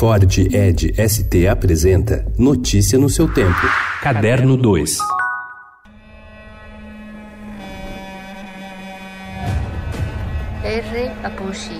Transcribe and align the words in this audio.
Ford 0.00 0.24
Ed 0.50 0.94
ST 0.96 1.46
apresenta 1.46 2.24
Notícia 2.38 2.98
no 2.98 3.10
seu 3.10 3.30
tempo. 3.30 3.60
Caderno 4.00 4.56
2. 4.56 4.96
R. 10.64 11.12
Apushi. 11.22 11.78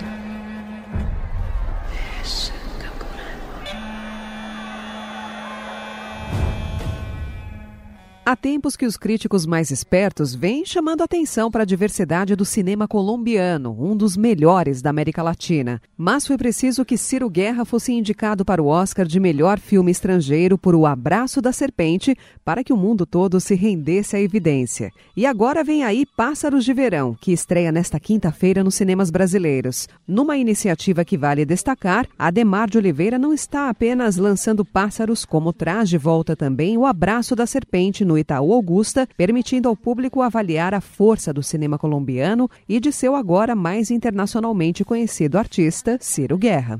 Há 8.30 8.36
tempos 8.36 8.76
que 8.76 8.86
os 8.86 8.96
críticos 8.96 9.44
mais 9.44 9.72
espertos 9.72 10.36
vêm 10.36 10.64
chamando 10.64 11.02
atenção 11.02 11.50
para 11.50 11.64
a 11.64 11.66
diversidade 11.66 12.36
do 12.36 12.44
cinema 12.44 12.86
colombiano, 12.86 13.76
um 13.76 13.96
dos 13.96 14.16
melhores 14.16 14.80
da 14.80 14.88
América 14.88 15.20
Latina. 15.20 15.82
Mas 15.98 16.28
foi 16.28 16.38
preciso 16.38 16.84
que 16.84 16.96
Ciro 16.96 17.28
Guerra 17.28 17.64
fosse 17.64 17.90
indicado 17.90 18.44
para 18.44 18.62
o 18.62 18.68
Oscar 18.68 19.04
de 19.04 19.18
melhor 19.18 19.58
filme 19.58 19.90
estrangeiro 19.90 20.56
por 20.56 20.76
O 20.76 20.86
Abraço 20.86 21.42
da 21.42 21.50
Serpente 21.50 22.16
para 22.44 22.62
que 22.62 22.72
o 22.72 22.76
mundo 22.76 23.04
todo 23.04 23.40
se 23.40 23.56
rendesse 23.56 24.14
à 24.14 24.20
evidência. 24.20 24.92
E 25.16 25.26
agora 25.26 25.64
vem 25.64 25.82
aí 25.82 26.06
Pássaros 26.06 26.64
de 26.64 26.72
Verão, 26.72 27.16
que 27.20 27.32
estreia 27.32 27.72
nesta 27.72 27.98
quinta-feira 27.98 28.62
nos 28.62 28.76
cinemas 28.76 29.10
brasileiros. 29.10 29.88
Numa 30.06 30.36
iniciativa 30.36 31.04
que 31.04 31.18
vale 31.18 31.44
destacar, 31.44 32.06
Ademar 32.16 32.70
de 32.70 32.78
Oliveira 32.78 33.18
não 33.18 33.32
está 33.32 33.68
apenas 33.68 34.16
lançando 34.16 34.64
pássaros, 34.64 35.24
como 35.24 35.52
traz 35.52 35.88
de 35.88 35.98
volta 35.98 36.36
também 36.36 36.78
O 36.78 36.86
Abraço 36.86 37.34
da 37.34 37.44
Serpente 37.44 38.04
no 38.04 38.19
Itaú 38.20 38.52
Augusta, 38.52 39.08
permitindo 39.16 39.68
ao 39.68 39.76
público 39.76 40.22
avaliar 40.22 40.74
a 40.74 40.80
força 40.80 41.32
do 41.32 41.42
cinema 41.42 41.78
colombiano 41.78 42.48
e 42.68 42.78
de 42.78 42.92
seu 42.92 43.14
agora 43.14 43.54
mais 43.54 43.90
internacionalmente 43.90 44.84
conhecido 44.84 45.38
artista, 45.38 45.98
Ciro 46.00 46.38
Guerra. 46.38 46.78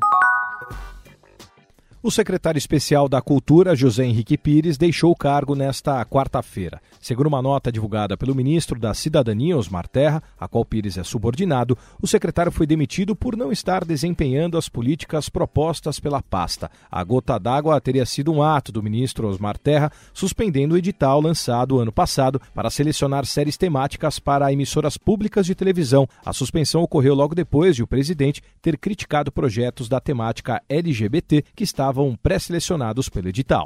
O 2.03 2.11
secretário 2.11 2.57
especial 2.57 3.11
da 3.11 3.21
Cultura, 3.21 3.77
José 3.77 4.07
Henrique 4.07 4.39
Pires, 4.39 4.79
deixou 4.79 5.13
o 5.13 5.15
cargo 5.15 5.55
nesta 5.55 6.03
quarta-feira. 6.07 6.81
Segundo 6.99 7.27
uma 7.27 7.43
nota 7.43 7.71
divulgada 7.71 8.17
pelo 8.17 8.35
ministro 8.35 8.81
da 8.81 8.95
Cidadania, 8.95 9.55
Osmar 9.55 9.87
Terra, 9.87 10.23
a 10.39 10.49
qual 10.49 10.65
Pires 10.65 10.97
é 10.97 11.05
subordinado, 11.05 11.77
o 12.01 12.07
secretário 12.07 12.51
foi 12.51 12.67
demitido 12.67 13.15
por 13.15 13.37
não 13.37 13.53
estar 13.53 13.85
desempenhando 13.85 14.57
as 14.57 14.67
políticas 14.67 15.29
propostas 15.29 16.01
pela 16.01 16.23
pasta. 16.23 16.71
A 16.91 17.05
gota 17.05 17.39
d'água 17.39 17.79
teria 17.83 18.07
sido 18.07 18.33
um 18.33 18.43
ato 18.43 18.73
do 18.73 18.83
ministro 18.83 19.29
Osmar 19.29 19.59
Terra 19.59 19.93
suspendendo 20.15 20.75
o 20.75 20.79
edital 20.79 21.21
lançado 21.21 21.79
ano 21.79 21.93
passado 21.93 22.41
para 22.55 22.71
selecionar 22.71 23.27
séries 23.27 23.59
temáticas 23.59 24.19
para 24.19 24.51
emissoras 24.51 24.97
públicas 24.97 25.45
de 25.45 25.55
televisão. 25.55 26.09
A 26.25 26.33
suspensão 26.33 26.81
ocorreu 26.81 27.15
logo 27.15 27.35
depois 27.35 27.77
de 27.77 27.83
o 27.83 27.87
presidente 27.87 28.43
ter 28.63 28.79
criticado 28.79 29.31
projetos 29.31 29.87
da 29.87 30.01
temática 30.01 30.63
LGBT 30.67 31.45
que 31.55 31.63
estavam 31.65 31.90
estavam 31.91 32.17
pré-selecionados 32.23 33.09
pelo 33.09 33.29
edital. 33.29 33.65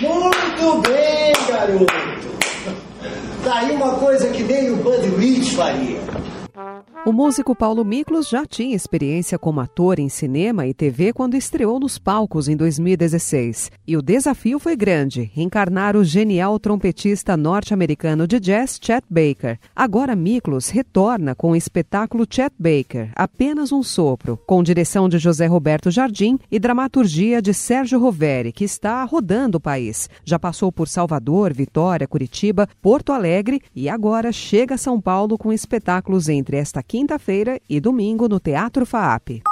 Muito 0.00 0.82
bem, 0.82 1.32
garoto! 1.48 1.86
Tá 3.44 3.60
aí 3.60 3.70
uma 3.70 3.94
coisa 3.94 4.28
que 4.30 4.42
nem 4.42 4.72
o 4.72 4.76
Buddy 4.78 5.08
Rich 5.08 5.54
faria. 5.54 6.00
O 7.06 7.12
músico 7.12 7.54
Paulo 7.54 7.84
Miklos 7.84 8.28
já 8.28 8.44
tinha 8.44 8.76
experiência 8.76 9.38
como 9.38 9.60
ator 9.60 9.98
em 9.98 10.08
cinema 10.08 10.66
e 10.66 10.74
TV 10.74 11.12
quando 11.12 11.36
estreou 11.36 11.80
nos 11.80 11.98
palcos 11.98 12.48
em 12.48 12.56
2016. 12.56 13.70
E 13.86 13.96
o 13.96 14.02
desafio 14.02 14.58
foi 14.58 14.76
grande, 14.76 15.30
encarnar 15.36 15.96
o 15.96 16.04
genial 16.04 16.58
trompetista 16.58 17.36
norte-americano 17.36 18.26
de 18.26 18.38
jazz 18.38 18.78
Chet 18.80 19.04
Baker. 19.08 19.58
Agora 19.74 20.14
Miklos 20.14 20.68
retorna 20.68 21.34
com 21.34 21.52
o 21.52 21.56
espetáculo 21.56 22.26
Chet 22.28 22.52
Baker, 22.58 23.10
Apenas 23.14 23.72
um 23.72 23.82
Sopro, 23.82 24.38
com 24.46 24.62
direção 24.62 25.08
de 25.08 25.18
José 25.18 25.46
Roberto 25.46 25.90
Jardim 25.90 26.38
e 26.50 26.58
dramaturgia 26.58 27.40
de 27.40 27.54
Sérgio 27.54 27.98
Roveri, 27.98 28.52
que 28.52 28.64
está 28.64 29.02
rodando 29.04 29.56
o 29.56 29.60
país. 29.60 30.10
Já 30.24 30.38
passou 30.38 30.70
por 30.70 30.88
Salvador, 30.88 31.54
Vitória, 31.54 32.06
Curitiba, 32.06 32.68
Porto 32.82 33.12
Alegre 33.12 33.62
e 33.74 33.88
agora 33.88 34.30
chega 34.30 34.74
a 34.74 34.78
São 34.78 35.00
Paulo 35.00 35.38
com 35.38 35.52
espetáculos 35.52 36.28
entre 36.28 36.58
esta 36.68 36.82
quinta-feira 36.82 37.58
e 37.66 37.80
domingo 37.80 38.28
no 38.28 38.38
Teatro 38.38 38.84
FAAP. 38.84 39.42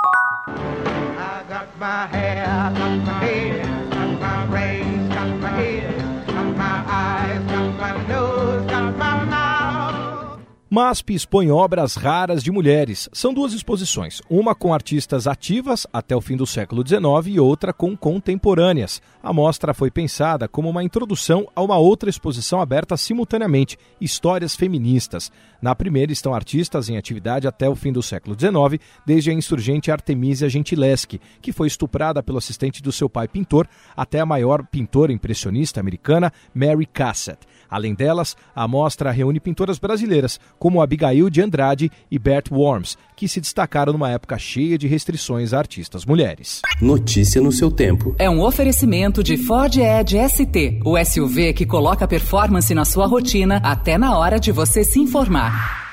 MASP 10.77 11.15
expõe 11.15 11.51
obras 11.51 11.95
raras 11.95 12.43
de 12.43 12.53
mulheres. 12.53 13.09
São 13.11 13.33
duas 13.33 13.55
exposições, 13.55 14.21
uma 14.29 14.55
com 14.55 14.75
artistas 14.75 15.27
ativas 15.27 15.87
até 15.91 16.15
o 16.15 16.21
fim 16.21 16.37
do 16.37 16.47
século 16.47 16.87
XIX 16.87 17.35
e 17.35 17.41
outra 17.41 17.73
com 17.73 17.97
contemporâneas. 17.97 19.01
A 19.23 19.33
mostra 19.33 19.73
foi 19.73 19.91
pensada 19.91 20.47
como 20.47 20.69
uma 20.69 20.85
introdução 20.85 21.49
a 21.57 21.63
uma 21.63 21.79
outra 21.79 22.11
exposição 22.11 22.61
aberta 22.61 22.95
simultaneamente, 22.95 23.79
Histórias 23.99 24.55
Feministas. 24.55 25.33
Na 25.63 25.75
primeira 25.75 26.13
estão 26.13 26.35
artistas 26.35 26.91
em 26.91 26.99
atividade 26.99 27.49
até 27.49 27.67
o 27.67 27.75
fim 27.75 27.91
do 27.91 28.03
século 28.03 28.37
XIX, 28.39 28.79
desde 29.07 29.31
a 29.31 29.33
insurgente 29.33 29.91
Artemisia 29.91 30.47
Gentileschi, 30.47 31.19
que 31.41 31.53
foi 31.53 31.69
estuprada 31.69 32.23
pelo 32.23 32.37
assistente 32.37 32.83
do 32.83 32.93
seu 32.93 33.09
pai 33.09 33.27
pintor, 33.27 33.67
até 33.97 34.21
a 34.21 34.27
maior 34.27 34.63
pintora 34.67 35.11
impressionista 35.11 35.81
americana, 35.81 36.31
Mary 36.55 36.85
Cassatt. 36.85 37.47
Além 37.71 37.95
delas, 37.95 38.37
a 38.55 38.67
mostra 38.67 39.11
reúne 39.11 39.41
pintoras 39.41 39.79
brasileiras, 39.79 40.39
como 40.59 40.81
Abigail 40.81 41.31
de 41.31 41.43
Andrade 41.43 41.91
e 42.11 42.19
Bert 42.19 42.51
Worms, 42.51 42.97
que 43.17 43.29
se 43.29 43.41
destacaram 43.41 43.93
numa 43.93 44.11
época 44.11 44.39
cheia 44.39 44.77
de 44.77 44.87
restrições 44.87 45.53
a 45.53 45.59
artistas 45.59 46.05
mulheres. 46.05 46.63
Notícia 46.81 47.41
no 47.41 47.53
seu 47.53 47.71
tempo. 47.71 48.15
É 48.19 48.29
um 48.29 48.43
oferecimento 48.43 49.23
de 49.23 49.37
Ford 49.37 49.77
Edge 49.77 50.17
ST, 50.29 50.81
o 50.85 51.03
SUV 51.05 51.53
que 51.53 51.67
coloca 51.67 52.09
performance 52.09 52.75
na 52.75 52.85
sua 52.85 53.07
rotina 53.07 53.61
até 53.63 53.97
na 53.97 54.19
hora 54.19 54.39
de 54.39 54.53
você 54.53 54.85
se 54.85 54.99
informar. 55.01 55.86